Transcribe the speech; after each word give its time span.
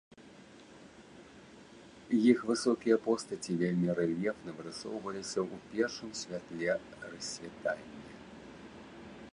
Іх 2.31 2.37
высокія 2.51 2.95
постаці 3.07 3.57
вельмі 3.63 3.89
рэльефна 3.99 4.51
вырысоўваліся 4.61 5.39
ў 5.47 5.55
першым 5.73 6.09
святле 6.23 6.71
рассвітання. 7.13 8.19